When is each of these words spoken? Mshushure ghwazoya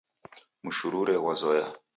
Mshushure 0.63 1.13
ghwazoya 1.21 1.65